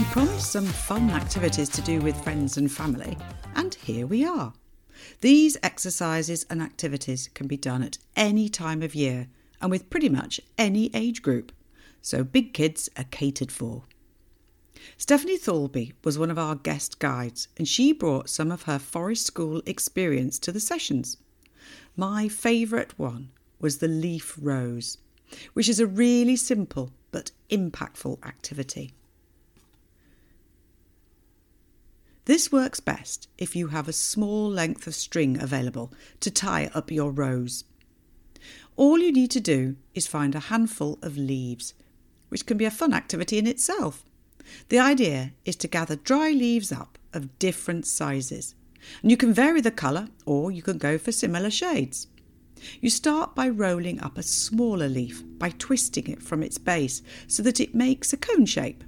We 0.00 0.06
promised 0.06 0.50
some 0.50 0.64
fun 0.64 1.10
activities 1.10 1.68
to 1.68 1.82
do 1.82 2.00
with 2.00 2.24
friends 2.24 2.56
and 2.56 2.72
family, 2.72 3.18
and 3.54 3.74
here 3.74 4.06
we 4.06 4.24
are. 4.24 4.54
These 5.20 5.58
exercises 5.62 6.46
and 6.48 6.62
activities 6.62 7.28
can 7.34 7.46
be 7.46 7.58
done 7.58 7.82
at 7.82 7.98
any 8.16 8.48
time 8.48 8.82
of 8.82 8.94
year 8.94 9.28
and 9.60 9.70
with 9.70 9.90
pretty 9.90 10.08
much 10.08 10.40
any 10.56 10.90
age 10.94 11.20
group, 11.20 11.52
so 12.00 12.24
big 12.24 12.54
kids 12.54 12.88
are 12.96 13.04
catered 13.10 13.52
for. 13.52 13.84
Stephanie 14.96 15.36
Thorlby 15.36 15.92
was 16.02 16.18
one 16.18 16.30
of 16.30 16.38
our 16.38 16.54
guest 16.54 16.98
guides, 16.98 17.48
and 17.58 17.68
she 17.68 17.92
brought 17.92 18.30
some 18.30 18.50
of 18.50 18.62
her 18.62 18.78
forest 18.78 19.26
school 19.26 19.60
experience 19.66 20.38
to 20.38 20.50
the 20.50 20.60
sessions. 20.60 21.18
My 21.94 22.26
favourite 22.26 22.98
one 22.98 23.32
was 23.60 23.78
the 23.78 23.88
leaf 23.88 24.38
rose, 24.40 24.96
which 25.52 25.68
is 25.68 25.78
a 25.78 25.86
really 25.86 26.36
simple 26.36 26.90
but 27.12 27.32
impactful 27.50 28.24
activity. 28.24 28.94
This 32.30 32.52
works 32.52 32.78
best 32.78 33.26
if 33.38 33.56
you 33.56 33.66
have 33.74 33.88
a 33.88 33.92
small 33.92 34.48
length 34.48 34.86
of 34.86 34.94
string 34.94 35.42
available 35.42 35.92
to 36.20 36.30
tie 36.30 36.70
up 36.72 36.92
your 36.92 37.10
rose. 37.10 37.64
All 38.76 39.00
you 39.00 39.10
need 39.10 39.32
to 39.32 39.40
do 39.40 39.74
is 39.96 40.06
find 40.06 40.36
a 40.36 40.46
handful 40.46 41.00
of 41.02 41.16
leaves, 41.16 41.74
which 42.28 42.46
can 42.46 42.56
be 42.56 42.66
a 42.66 42.70
fun 42.70 42.94
activity 42.94 43.36
in 43.36 43.48
itself. 43.48 44.04
The 44.68 44.78
idea 44.78 45.32
is 45.44 45.56
to 45.56 45.66
gather 45.66 45.96
dry 45.96 46.30
leaves 46.30 46.70
up 46.70 46.98
of 47.12 47.36
different 47.40 47.84
sizes, 47.84 48.54
and 49.02 49.10
you 49.10 49.16
can 49.16 49.34
vary 49.34 49.60
the 49.60 49.72
colour 49.72 50.06
or 50.24 50.52
you 50.52 50.62
can 50.62 50.78
go 50.78 50.98
for 50.98 51.10
similar 51.10 51.50
shades. 51.50 52.06
You 52.80 52.90
start 52.90 53.34
by 53.34 53.48
rolling 53.48 54.00
up 54.00 54.16
a 54.16 54.22
smaller 54.22 54.88
leaf 54.88 55.24
by 55.36 55.50
twisting 55.50 56.06
it 56.06 56.22
from 56.22 56.44
its 56.44 56.58
base 56.58 57.02
so 57.26 57.42
that 57.42 57.58
it 57.58 57.74
makes 57.74 58.12
a 58.12 58.16
cone 58.16 58.46
shape. 58.46 58.84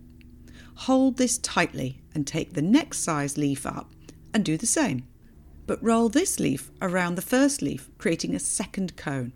Hold 0.77 1.17
this 1.17 1.39
tightly 1.39 2.02
and 2.15 2.27
take 2.27 2.53
the 2.55 2.63
next 2.63 3.01
size 3.01 3.37
leaf 3.37 3.67
up 3.67 3.91
and 4.35 4.45
do 4.45 4.57
the 4.57 4.67
same. 4.67 5.07
But 5.67 5.83
roll 5.83 6.09
this 6.09 6.41
leaf 6.41 6.71
around 6.81 7.15
the 7.15 7.23
first 7.23 7.63
leaf, 7.63 7.89
creating 7.99 8.35
a 8.35 8.41
second 8.41 8.97
cone. 8.97 9.33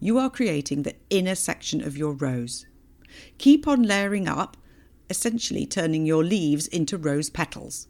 You 0.00 0.18
are 0.18 0.30
creating 0.30 0.82
the 0.82 0.96
inner 1.10 1.34
section 1.34 1.82
of 1.82 1.96
your 1.96 2.12
rose. 2.12 2.66
Keep 3.38 3.68
on 3.68 3.82
layering 3.82 4.26
up, 4.26 4.56
essentially 5.08 5.66
turning 5.66 6.06
your 6.06 6.24
leaves 6.24 6.66
into 6.68 6.96
rose 6.96 7.30
petals. 7.30 7.88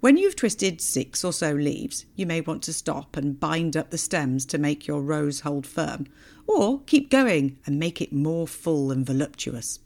When 0.00 0.16
you've 0.16 0.36
twisted 0.36 0.80
six 0.80 1.24
or 1.24 1.32
so 1.32 1.52
leaves, 1.52 2.06
you 2.14 2.24
may 2.24 2.40
want 2.40 2.62
to 2.64 2.72
stop 2.72 3.16
and 3.16 3.40
bind 3.40 3.76
up 3.76 3.90
the 3.90 3.98
stems 3.98 4.46
to 4.46 4.58
make 4.58 4.86
your 4.86 5.02
rose 5.02 5.40
hold 5.40 5.66
firm, 5.66 6.06
or 6.46 6.80
keep 6.82 7.10
going 7.10 7.58
and 7.66 7.78
make 7.78 8.00
it 8.00 8.12
more 8.12 8.46
full 8.46 8.92
and 8.92 9.04
voluptuous. 9.04 9.80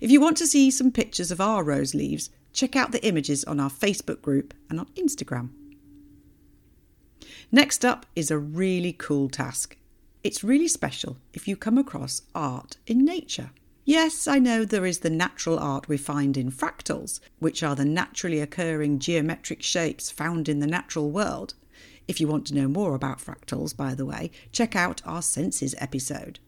If 0.00 0.10
you 0.10 0.20
want 0.20 0.36
to 0.36 0.46
see 0.46 0.70
some 0.70 0.92
pictures 0.92 1.30
of 1.30 1.40
our 1.40 1.64
rose 1.64 1.94
leaves, 1.94 2.30
check 2.52 2.76
out 2.76 2.92
the 2.92 3.04
images 3.04 3.44
on 3.44 3.60
our 3.60 3.70
Facebook 3.70 4.22
group 4.22 4.54
and 4.68 4.78
on 4.80 4.86
Instagram. 4.96 5.50
Next 7.50 7.84
up 7.84 8.06
is 8.16 8.30
a 8.30 8.38
really 8.38 8.92
cool 8.92 9.28
task. 9.28 9.76
It's 10.24 10.44
really 10.44 10.68
special 10.68 11.18
if 11.32 11.48
you 11.48 11.56
come 11.56 11.78
across 11.78 12.22
art 12.34 12.76
in 12.86 13.04
nature. 13.04 13.50
Yes, 13.84 14.28
I 14.28 14.38
know 14.38 14.64
there 14.64 14.86
is 14.86 15.00
the 15.00 15.10
natural 15.10 15.58
art 15.58 15.88
we 15.88 15.96
find 15.96 16.36
in 16.36 16.52
fractals, 16.52 17.18
which 17.40 17.64
are 17.64 17.74
the 17.74 17.84
naturally 17.84 18.38
occurring 18.38 19.00
geometric 19.00 19.62
shapes 19.62 20.10
found 20.10 20.48
in 20.48 20.60
the 20.60 20.68
natural 20.68 21.10
world. 21.10 21.54
If 22.06 22.20
you 22.20 22.28
want 22.28 22.46
to 22.46 22.54
know 22.54 22.68
more 22.68 22.94
about 22.94 23.18
fractals, 23.18 23.76
by 23.76 23.94
the 23.94 24.06
way, 24.06 24.30
check 24.52 24.76
out 24.76 25.02
our 25.04 25.22
senses 25.22 25.74
episode. 25.78 26.38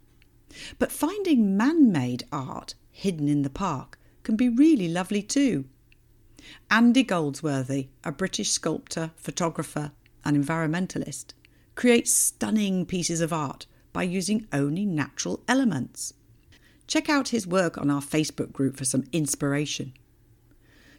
But 0.78 0.92
finding 0.92 1.56
man 1.56 1.90
made 1.90 2.24
art 2.30 2.74
hidden 2.92 3.28
in 3.28 3.42
the 3.42 3.50
park 3.50 3.98
can 4.22 4.36
be 4.36 4.48
really 4.48 4.88
lovely 4.88 5.22
too. 5.22 5.64
Andy 6.70 7.02
Goldsworthy, 7.02 7.88
a 8.02 8.12
British 8.12 8.50
sculptor, 8.50 9.12
photographer, 9.16 9.92
and 10.24 10.36
environmentalist, 10.36 11.34
creates 11.74 12.12
stunning 12.12 12.86
pieces 12.86 13.20
of 13.20 13.32
art 13.32 13.66
by 13.92 14.02
using 14.02 14.46
only 14.52 14.84
natural 14.84 15.42
elements. 15.48 16.14
Check 16.86 17.08
out 17.08 17.28
his 17.28 17.46
work 17.46 17.78
on 17.78 17.90
our 17.90 18.02
Facebook 18.02 18.52
group 18.52 18.76
for 18.76 18.84
some 18.84 19.04
inspiration. 19.12 19.94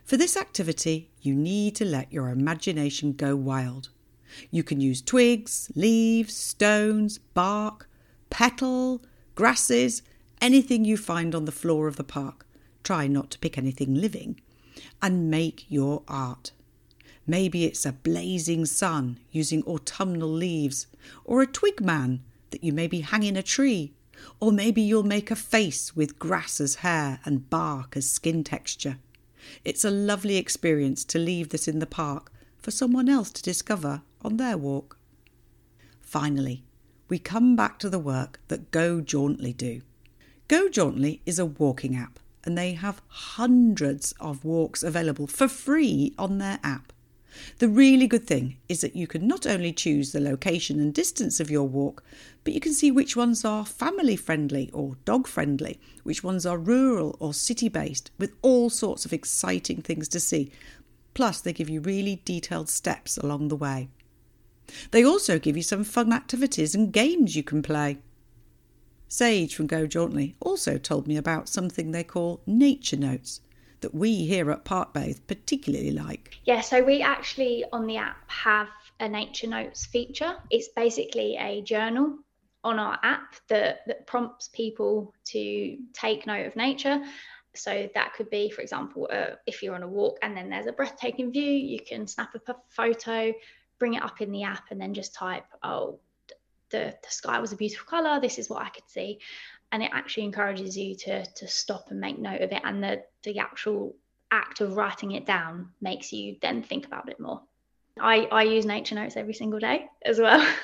For 0.03 0.17
this 0.17 0.38
activity, 0.38 1.09
you 1.22 1.33
need 1.33 1.75
to 1.75 1.85
let 1.85 2.12
your 2.13 2.29
imagination 2.29 3.13
go 3.13 3.35
wild. 3.35 3.89
You 4.51 4.63
can 4.63 4.79
use 4.81 5.01
twigs, 5.01 5.72
leaves, 5.75 6.35
stones, 6.35 7.17
bark, 7.17 7.89
petal, 8.29 9.03
grasses, 9.35 10.01
anything 10.41 10.85
you 10.85 10.97
find 10.97 11.33
on 11.33 11.45
the 11.45 11.51
floor 11.51 11.88
of 11.88 11.95
the 11.95 12.03
park. 12.03 12.45
Try 12.83 13.07
not 13.07 13.31
to 13.31 13.39
pick 13.39 13.57
anything 13.57 13.95
living. 13.95 14.41
And 15.01 15.29
make 15.29 15.66
your 15.69 16.03
art. 16.07 16.51
Maybe 17.28 17.66
it's 17.66 17.85
a 17.85 17.94
blazing 17.94 18.66
sun 18.66 19.19
using 19.31 19.63
autumnal 19.63 20.29
leaves, 20.29 20.88
or 21.23 21.41
a 21.41 21.47
twig 21.47 21.81
man 21.81 22.22
that 22.51 22.63
you 22.63 22.72
maybe 22.72 23.01
hang 23.01 23.24
in 23.24 23.35
a 23.35 23.44
tree 23.44 23.94
or 24.40 24.51
maybe 24.51 24.81
you'll 24.81 25.03
make 25.03 25.31
a 25.31 25.35
face 25.35 25.95
with 25.95 26.19
grass 26.19 26.59
as 26.59 26.75
hair 26.75 27.19
and 27.25 27.50
bark 27.50 27.95
as 27.97 28.09
skin 28.09 28.44
texture. 28.44 28.97
It's 29.63 29.85
a 29.85 29.91
lovely 29.91 30.38
experience 30.38 31.03
to 31.06 31.19
leave 31.19 31.50
this 31.50 31.68
in 31.68 31.79
the 31.79 31.85
park 31.85 32.31
for 32.57 32.72
someone 32.72 33.09
else 33.09 33.31
to 33.31 33.44
discover 33.44 34.01
on 34.22 34.38
their 34.38 34.57
walk. 34.57 34.97
Finally, 36.01 36.63
we 37.07 37.19
come 37.19 37.56
back 37.56 37.78
to 37.79 37.90
the 37.90 38.00
work 38.00 38.40
that 38.47 38.72
Go 38.72 39.01
Jauntly 39.01 39.53
do. 39.53 39.81
Go 40.47 40.69
Jauntly 40.69 41.22
is 41.25 41.38
a 41.38 41.45
walking 41.45 41.95
app, 41.95 42.19
and 42.45 42.57
they 42.57 42.73
have 42.73 43.01
hundreds 43.07 44.13
of 44.19 44.45
walks 44.45 44.83
available 44.83 45.28
for 45.28 45.47
free 45.47 46.13
on 46.17 46.38
their 46.38 46.59
app. 46.63 46.94
The 47.59 47.67
really 47.67 48.07
good 48.07 48.25
thing 48.25 48.57
is 48.69 48.81
that 48.81 48.95
you 48.95 49.07
can 49.07 49.28
not 49.28 49.45
only 49.45 49.73
choose 49.73 50.11
the 50.11 50.22
location 50.22 50.79
and 50.79 50.94
distance 50.94 51.39
of 51.39 51.51
your 51.51 51.67
walk, 51.67 52.03
but 52.44 52.53
you 52.53 52.59
can 52.59 52.73
see 52.73 52.91
which 52.91 53.17
ones 53.17 53.44
are 53.44 53.66
family 53.66 54.16
friendly 54.16 54.69
or 54.72 54.95
dog 55.03 55.28
friendly, 55.28 55.79
which 56.03 56.23
ones 56.23 56.45
are 56.45 56.57
rural 56.57 57.17
or 57.19 57.33
city 57.33 57.67
based, 57.67 58.11
with 58.17 58.33
all 58.41 58.69
sorts 58.69 59.06
of 59.06 59.12
exciting 59.12 59.81
things 59.81 60.07
to 60.09 60.19
see. 60.19 60.51
Plus, 61.13 61.41
they 61.41 61.53
give 61.53 61.69
you 61.69 61.81
really 61.81 62.22
detailed 62.25 62.69
steps 62.69 63.17
along 63.17 63.47
the 63.47 63.56
way. 63.56 63.89
They 64.91 65.03
also 65.03 65.38
give 65.38 65.56
you 65.56 65.63
some 65.63 65.83
fun 65.83 66.12
activities 66.12 66.73
and 66.73 66.91
games 66.91 67.35
you 67.35 67.44
can 67.44 67.62
play. 67.62 67.97
Sage 69.08 69.56
from 69.56 69.68
Go 69.68 69.88
Jauntly 69.88 70.36
also 70.40 70.78
told 70.78 71.08
me 71.08 71.18
about 71.18 71.48
something 71.48 71.92
they 71.92 72.04
call 72.04 72.42
nature 72.46 72.98
notes, 72.98 73.42
that 73.82 73.94
we 73.94 74.26
here 74.26 74.50
at 74.52 74.66
Parkbathe 74.66 75.20
particularly 75.28 75.92
like? 75.92 76.40
Yeah, 76.46 76.62
so 76.62 76.84
we 76.84 77.02
actually 77.02 77.66
on 77.72 77.86
the 77.86 77.98
app 77.98 78.18
have 78.30 78.68
a 79.00 79.08
nature 79.08 79.48
notes 79.48 79.86
feature. 79.86 80.36
It's 80.50 80.70
basically 80.70 81.38
a 81.38 81.62
journal 81.62 82.18
on 82.64 82.80
our 82.80 82.98
app 83.04 83.36
that, 83.48 83.82
that 83.86 84.08
prompts 84.08 84.48
people 84.48 85.14
to 85.26 85.78
take 85.94 86.26
note 86.26 86.48
of 86.48 86.56
nature. 86.56 87.00
So 87.54 87.88
that 87.94 88.14
could 88.16 88.30
be, 88.30 88.50
for 88.50 88.62
example, 88.62 89.08
uh, 89.12 89.36
if 89.46 89.62
you're 89.62 89.76
on 89.76 89.84
a 89.84 89.88
walk 89.88 90.18
and 90.24 90.36
then 90.36 90.50
there's 90.50 90.66
a 90.66 90.72
breathtaking 90.72 91.32
view, 91.32 91.52
you 91.52 91.80
can 91.80 92.08
snap 92.08 92.34
up 92.36 92.50
a 92.50 92.56
photo, 92.70 93.32
bring 93.78 93.94
it 93.94 94.04
up 94.04 94.20
in 94.20 94.32
the 94.32 94.44
app, 94.44 94.72
and 94.72 94.82
then 94.82 94.94
just 94.94 95.14
type, 95.14 95.46
oh, 95.62 96.00
the, 96.72 96.96
the 97.02 97.12
sky 97.12 97.40
was 97.40 97.52
a 97.52 97.58
beautiful 97.58 97.86
color. 97.86 98.20
This 98.20 98.40
is 98.40 98.50
what 98.50 98.64
I 98.64 98.70
could 98.70 98.88
see. 98.88 99.20
And 99.72 99.84
it 99.84 99.92
actually 99.94 100.24
encourages 100.24 100.78
you 100.78 100.96
to 100.96 101.26
to 101.26 101.48
stop 101.48 101.88
and 101.90 102.00
make 102.00 102.20
note 102.20 102.42
of 102.42 102.52
it. 102.52 102.62
And 102.64 102.84
the 102.84 103.03
the 103.24 103.40
actual 103.40 103.96
act 104.31 104.62
of 104.62 104.75
writing 104.75 105.12
it 105.12 105.25
down 105.25 105.70
makes 105.81 106.12
you 106.12 106.38
then 106.42 106.64
think 106.64 106.86
about 106.86 107.09
it 107.09 107.20
more. 107.20 107.42
I 108.00 108.28
i 108.31 108.44
use 108.44 108.66
nature 108.66 108.96
notes 108.96 109.18
every 109.18 109.34
single 109.34 109.59
day 109.59 109.88
as 110.04 110.20
well. 110.20 110.46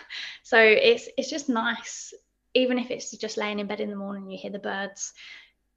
So 0.44 0.60
it's 0.60 1.08
it's 1.18 1.30
just 1.30 1.50
nice. 1.50 2.14
Even 2.54 2.78
if 2.78 2.92
it's 2.92 3.16
just 3.16 3.38
laying 3.38 3.60
in 3.60 3.68
bed 3.68 3.80
in 3.80 3.90
the 3.90 3.96
morning 3.96 4.30
you 4.30 4.38
hear 4.38 4.52
the 4.52 4.60
birds 4.60 5.14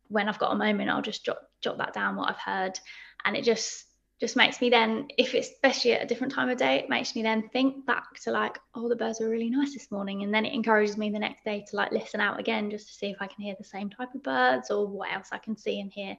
when 0.08 0.28
i've 0.28 0.38
got 0.38 0.52
a 0.52 0.56
moment 0.56 0.90
i'll 0.90 1.00
just 1.00 1.24
jot 1.24 1.38
jot 1.62 1.78
that 1.78 1.94
down 1.94 2.16
what 2.16 2.30
i've 2.30 2.38
heard. 2.38 2.78
And 3.24 3.36
it 3.36 3.44
just 3.44 3.86
just 4.24 4.36
makes 4.36 4.62
me 4.62 4.70
then, 4.70 5.06
if 5.18 5.34
it's 5.34 5.50
especially 5.50 5.92
at 5.92 6.02
a 6.02 6.06
different 6.06 6.32
time 6.32 6.48
of 6.48 6.56
day, 6.56 6.76
it 6.76 6.88
makes 6.88 7.14
me 7.14 7.22
then 7.22 7.46
think 7.50 7.84
back 7.84 8.18
to 8.20 8.30
like, 8.30 8.58
oh, 8.74 8.88
the 8.88 8.96
birds 8.96 9.20
were 9.20 9.28
really 9.28 9.50
nice 9.50 9.74
this 9.74 9.90
morning. 9.90 10.22
And 10.22 10.32
then 10.32 10.46
it 10.46 10.54
encourages 10.54 10.96
me 10.96 11.10
the 11.10 11.18
next 11.18 11.44
day 11.44 11.62
to 11.68 11.76
like 11.76 11.92
listen 11.92 12.20
out 12.20 12.40
again 12.40 12.70
just 12.70 12.88
to 12.88 12.94
see 12.94 13.10
if 13.10 13.18
I 13.20 13.26
can 13.26 13.44
hear 13.44 13.54
the 13.58 13.64
same 13.64 13.90
type 13.90 14.14
of 14.14 14.22
birds 14.22 14.70
or 14.70 14.86
what 14.86 15.12
else 15.12 15.28
I 15.30 15.36
can 15.36 15.58
see 15.58 15.78
and 15.78 15.92
hear. 15.92 16.16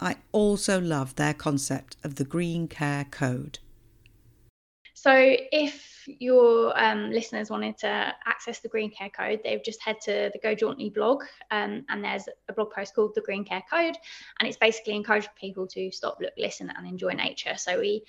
I 0.00 0.16
also 0.32 0.80
love 0.80 1.14
their 1.16 1.34
concept 1.34 1.98
of 2.02 2.14
the 2.14 2.24
Green 2.24 2.68
Care 2.68 3.04
Code. 3.04 3.58
So 4.94 5.12
if 5.14 5.91
your 6.06 6.78
um, 6.80 7.10
listeners 7.10 7.50
wanted 7.50 7.78
to 7.78 8.14
access 8.26 8.60
the 8.60 8.68
Green 8.68 8.90
Care 8.90 9.10
Code, 9.10 9.40
they've 9.44 9.62
just 9.62 9.82
head 9.82 9.96
to 10.02 10.30
the 10.32 10.38
Go 10.42 10.54
Jauntly 10.54 10.90
blog, 10.90 11.24
um, 11.50 11.84
and 11.88 12.04
there's 12.04 12.24
a 12.48 12.52
blog 12.52 12.72
post 12.72 12.94
called 12.94 13.14
the 13.14 13.20
Green 13.20 13.44
Care 13.44 13.62
Code, 13.70 13.96
and 14.38 14.48
it's 14.48 14.56
basically 14.56 14.94
encouraging 14.94 15.30
people 15.38 15.66
to 15.68 15.90
stop, 15.90 16.18
look, 16.20 16.32
listen, 16.36 16.72
and 16.76 16.86
enjoy 16.86 17.12
nature. 17.12 17.56
So 17.56 17.80
we 17.80 18.04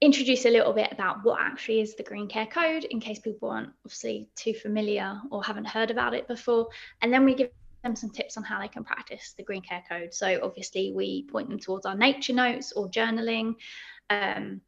introduce 0.00 0.44
a 0.44 0.50
little 0.50 0.72
bit 0.72 0.92
about 0.92 1.24
what 1.24 1.40
actually 1.40 1.80
is 1.80 1.96
the 1.96 2.02
Green 2.02 2.28
Care 2.28 2.46
Code 2.46 2.84
in 2.84 3.00
case 3.00 3.18
people 3.18 3.50
aren't 3.50 3.70
obviously 3.84 4.28
too 4.36 4.54
familiar 4.54 5.20
or 5.30 5.42
haven't 5.42 5.66
heard 5.66 5.90
about 5.90 6.14
it 6.14 6.28
before, 6.28 6.68
and 7.02 7.12
then 7.12 7.24
we 7.24 7.34
give 7.34 7.50
them 7.82 7.96
some 7.96 8.10
tips 8.10 8.36
on 8.36 8.42
how 8.42 8.60
they 8.60 8.68
can 8.68 8.84
practice 8.84 9.34
the 9.36 9.42
green 9.42 9.62
care 9.62 9.84
code. 9.88 10.12
So 10.12 10.40
obviously 10.42 10.92
we 10.92 11.26
point 11.30 11.48
them 11.48 11.58
towards 11.58 11.86
our 11.86 11.94
nature 11.94 12.32
notes 12.32 12.72
or 12.72 12.88
journaling. 12.88 13.54
Um, 14.10 14.60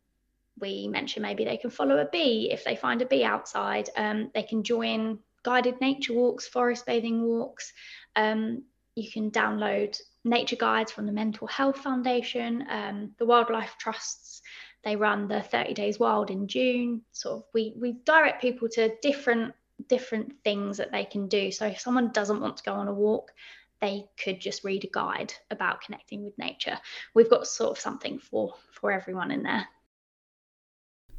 we 0.58 0.88
mention 0.88 1.22
maybe 1.22 1.44
they 1.44 1.56
can 1.56 1.70
follow 1.70 1.98
a 1.98 2.08
bee 2.10 2.50
if 2.50 2.64
they 2.64 2.76
find 2.76 3.02
a 3.02 3.06
bee 3.06 3.24
outside. 3.24 3.88
Um, 3.96 4.30
they 4.34 4.42
can 4.42 4.62
join 4.62 5.18
guided 5.42 5.80
nature 5.80 6.12
walks, 6.12 6.46
forest 6.46 6.86
bathing 6.86 7.22
walks. 7.22 7.72
Um, 8.16 8.64
you 8.94 9.10
can 9.10 9.30
download 9.30 9.98
nature 10.24 10.56
guides 10.56 10.92
from 10.92 11.06
the 11.06 11.12
Mental 11.12 11.46
Health 11.46 11.78
Foundation, 11.78 12.66
um, 12.68 13.12
the 13.18 13.26
Wildlife 13.26 13.76
Trusts. 13.78 14.42
They 14.84 14.96
run 14.96 15.28
the 15.28 15.42
30 15.42 15.74
Days 15.74 15.98
Wild 15.98 16.30
in 16.30 16.48
June. 16.48 17.02
Sort 17.12 17.38
of, 17.38 17.44
we 17.54 17.74
we 17.76 17.92
direct 18.04 18.40
people 18.40 18.68
to 18.70 18.94
different 19.02 19.54
different 19.88 20.34
things 20.44 20.76
that 20.76 20.92
they 20.92 21.04
can 21.04 21.28
do. 21.28 21.50
So 21.50 21.66
if 21.66 21.80
someone 21.80 22.12
doesn't 22.12 22.40
want 22.40 22.58
to 22.58 22.62
go 22.64 22.74
on 22.74 22.88
a 22.88 22.92
walk, 22.92 23.32
they 23.80 24.04
could 24.22 24.40
just 24.40 24.64
read 24.64 24.84
a 24.84 24.90
guide 24.92 25.32
about 25.50 25.80
connecting 25.82 26.24
with 26.24 26.36
nature. 26.38 26.78
We've 27.14 27.30
got 27.30 27.46
sort 27.46 27.70
of 27.70 27.80
something 27.80 28.18
for 28.18 28.54
for 28.72 28.92
everyone 28.92 29.30
in 29.30 29.42
there. 29.42 29.66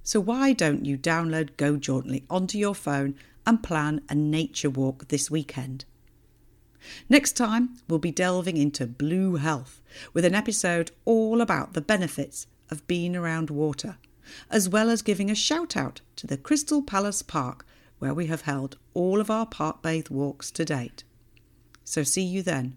So 0.04 0.20
why 0.20 0.54
don't 0.54 0.86
you 0.86 0.98
download 0.98 1.58
Go 1.58 1.78
Jauntly 1.78 2.26
onto 2.30 2.58
your 2.58 2.76
phone 2.76 3.16
and 3.46 3.64
plan 3.64 4.02
a 4.10 4.16
nature 4.16 4.70
walk 4.70 5.10
this 5.10 5.30
weekend? 5.30 5.86
Next 7.10 7.34
time, 7.34 7.78
we'll 7.88 8.00
be 8.00 8.12
delving 8.12 8.58
into 8.58 8.88
blue 8.88 9.36
health 9.36 9.82
with 10.14 10.26
an 10.26 10.34
episode 10.34 10.92
all 11.06 11.42
about 11.42 11.74
the 11.74 11.82
benefits 11.82 12.48
of 12.70 12.88
being 12.88 13.16
around 13.16 13.50
water, 13.52 13.98
as 14.50 14.68
well 14.68 14.90
as 14.90 15.02
giving 15.02 15.30
a 15.30 15.36
shout 15.36 15.78
out 15.78 16.02
to 16.16 16.26
the 16.26 16.38
Crystal 16.38 16.82
Palace 16.82 17.22
Park 17.22 17.66
where 18.00 18.14
we 18.16 18.26
have 18.26 18.42
held 18.42 18.78
all 18.96 19.22
of 19.22 19.30
our 19.30 19.46
park 19.46 19.84
bathe 19.84 20.10
walks 20.10 20.50
to 20.50 20.66
date. 20.66 21.04
So 21.84 22.02
see 22.02 22.24
you 22.24 22.42
then. 22.42 22.76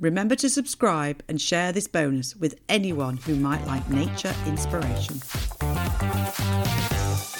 Remember 0.00 0.34
to 0.34 0.50
subscribe 0.50 1.22
and 1.28 1.40
share 1.40 1.70
this 1.70 1.86
bonus 1.86 2.34
with 2.34 2.58
anyone 2.68 3.18
who 3.18 3.36
might 3.36 3.64
like 3.66 3.88
nature 3.88 4.34
inspiration. 4.44 5.20
Thank 5.98 7.30
you. 7.30 7.35